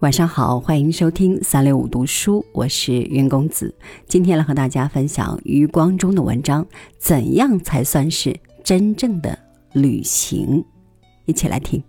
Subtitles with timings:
[0.00, 3.74] 晚上好，欢迎收听三六五读书，我是云公子。
[4.06, 6.64] 今天来和大家分享余光中的文章：
[6.98, 9.36] 怎样才算是真正的
[9.72, 10.64] 旅行？
[11.24, 11.82] 一起来听。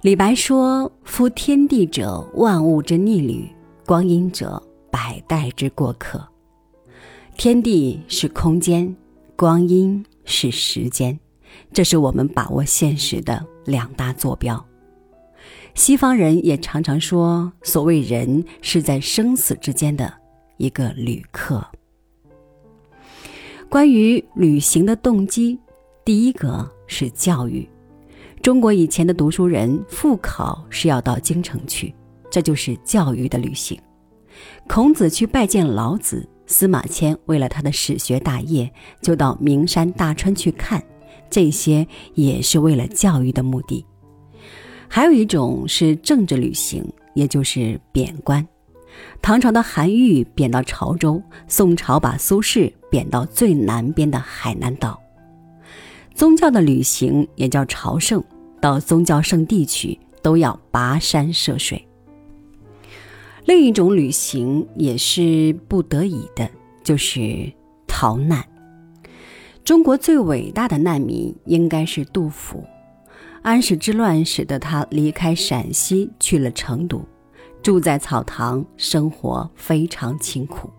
[0.00, 3.48] 李白说：“夫天地者，万物之逆旅；
[3.86, 4.60] 光阴者，
[4.90, 6.20] 百代之过客。
[7.36, 8.96] 天地是空间，
[9.36, 11.16] 光阴是时间，
[11.72, 14.66] 这是我们把握现实的两大坐标。
[15.76, 20.12] 西方人也常常说，所谓人是在生死之间的
[20.56, 21.64] 一个旅客。
[23.70, 25.60] 关于旅行的动机，
[26.04, 27.68] 第一个是教育。”
[28.42, 31.94] 中国以前的读书人复考是要到京城去，
[32.30, 33.78] 这就是教育的旅行。
[34.68, 40.82] 孔子去拜见老子，司马迁为了他的史学大业就到名山大川去看，
[41.30, 43.84] 这些也是为了教育的目的。
[44.88, 48.46] 还有一种是政治旅行，也就是贬官。
[49.22, 55.00] 唐朝的韩愈贬到潮州，宋朝把苏轼贬到最南边的海南岛。
[56.14, 58.22] 宗教的旅行也叫朝圣。
[58.60, 61.86] 到宗教圣地去，都要跋山涉水。
[63.44, 66.48] 另一种旅行也是不得已的，
[66.82, 67.52] 就是
[67.86, 68.42] 逃难。
[69.62, 72.64] 中国最伟大的难民应该是杜甫。
[73.42, 77.04] 安史之乱使得他离开陕西去了成都，
[77.62, 80.70] 住在草堂，生活非常清苦。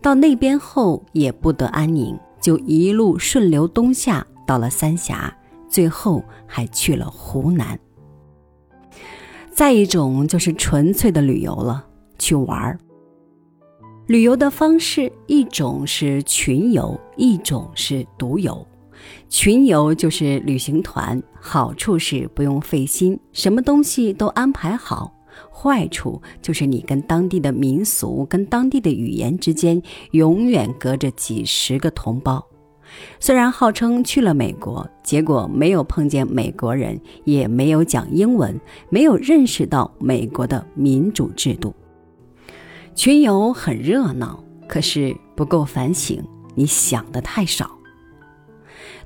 [0.00, 5.36] 到那边后也不得安宁，就一路顺流东下，到了三峡。
[5.68, 7.78] 最后还去了湖南。
[9.52, 11.84] 再一种就是纯粹的旅游了，
[12.18, 12.78] 去玩儿。
[14.06, 18.64] 旅游的方式，一种是群游，一种是独游。
[19.28, 25.12] 群游就是旅行团，好处是不用费心，什么东西都安排好；
[25.52, 29.82] 坏处就是你跟当地的民俗、跟当地的语言之间，
[30.12, 32.46] 永远隔着几十个同胞。
[33.20, 38.58] 虽然号称去了美国，结果没有碰见美国人，也没有讲英文，
[38.88, 41.74] 没有认识到美国的民主制度。
[42.94, 46.22] 群游很热闹，可是不够反省，
[46.54, 47.70] 你想的太少。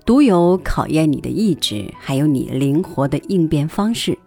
[0.06, 4.18] 独游考验你的意志，还有你灵活的应变方式。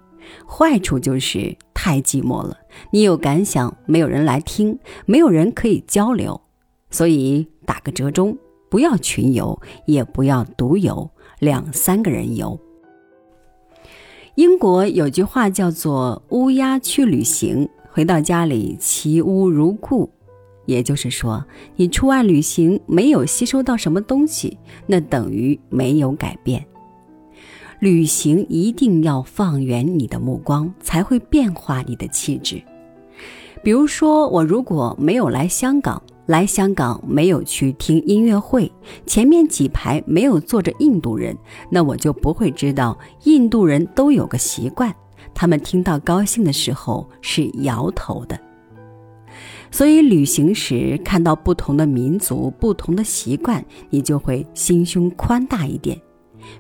[0.48, 2.58] 坏处就是太寂寞了，
[2.92, 6.42] 你有感想，没有人来听，没有人可以交流，
[6.90, 8.38] 所以打个折中。
[8.74, 11.08] 不要群游，也不要独游，
[11.38, 12.60] 两三个人游。
[14.34, 20.10] 英国有句话叫做“乌鸦去旅行，回到家里其屋如故”，
[20.66, 21.46] 也就是说，
[21.76, 24.58] 你出外旅行没有吸收到什么东西，
[24.88, 26.66] 那等于没有改变。
[27.80, 32.60] 旅行一定要放远你的目光，才会变化你的气质。
[33.62, 36.02] 比如说，我如果没有来香港。
[36.26, 38.72] 来香港没有去听音乐会，
[39.06, 41.38] 前面几排没有坐着印度人，
[41.70, 44.96] 那我就不会知道印度人都有个习惯，
[45.34, 48.40] 他们听到高兴的时候是摇头的。
[49.70, 56.00] 所以旅行时看到不同的民族、不同的习惯，你就会心胸宽大一点，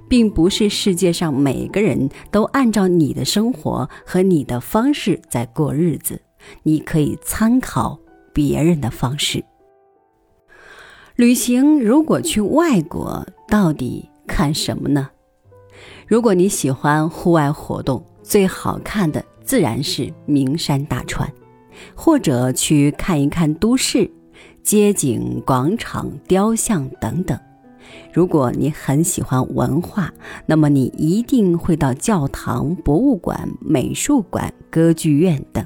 [0.09, 6.19] 并不是世界上每个人都按照你的生活和你的方式在过日子，
[6.63, 7.97] 你可以参考
[8.33, 9.41] 别人的方式。
[11.15, 15.07] 旅行如果去外国，到底看什么呢？
[16.07, 21.31] 如果你喜欢户外活动，最好看的自然是名山大川，
[21.93, 24.09] 或者去看一看都市
[24.63, 27.39] 街景、广场、雕像等等。
[28.11, 30.11] 如果你很喜欢文化，
[30.47, 35.63] 那么你一定会到教堂、博物馆、美术馆、歌剧院等。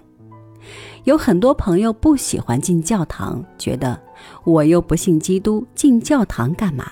[1.04, 4.00] 有很多朋友不喜欢进教堂，觉得
[4.44, 6.92] 我又不信基督，进教堂干嘛？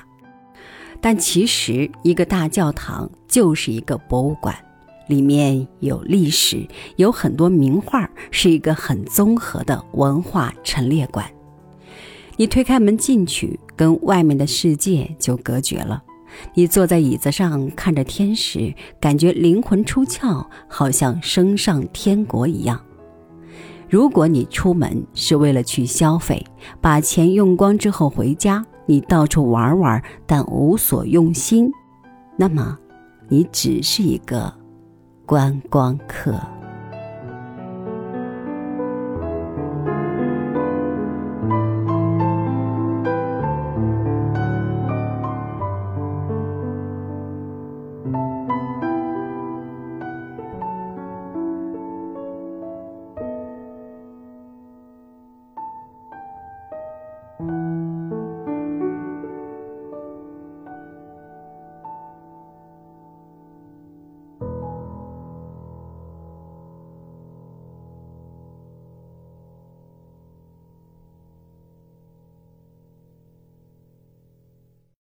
[1.01, 4.55] 但其实，一个大教堂就是一个博物馆，
[5.07, 11.29] 里面有历史，有很多名画，是一个很综合的文化陈列馆。
[12.37, 16.03] 你推开门进去，跟外面的世界就隔绝了。
[16.53, 22.84] 你坐在椅子上看着天时，感觉灵魂出窍，好像升上天国一样。
[23.89, 26.43] 如果你出门是为了去消费，
[26.81, 31.71] 把钱用光之后回家，你到处玩玩，但无所用心，
[32.35, 32.77] 那么，
[33.29, 34.53] 你只是一个
[35.25, 36.39] 观光客。